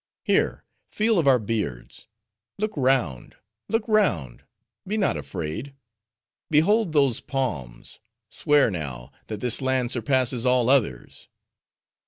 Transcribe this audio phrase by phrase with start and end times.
[0.23, 2.07] Here, feel of our beards.
[2.57, 3.35] Look round;
[3.69, 4.41] look round;
[4.87, 5.75] be not afraid;
[6.49, 7.99] Behold those palms;
[8.31, 11.27] swear now, that this land surpasses all others.